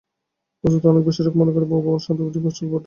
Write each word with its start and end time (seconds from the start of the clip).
বস্তুত 0.63 0.83
অনেক 0.91 1.03
বিশেষজ্ঞ 1.07 1.37
মনে 1.41 1.51
করেন, 1.53 1.67
ওবামার 1.71 1.83
সন্ত্রাসবাদবিরোধী 2.05 2.39
কৌশল 2.43 2.43
বড্ড 2.43 2.45
বেশি 2.45 2.63
আগ্রাসী। 2.65 2.77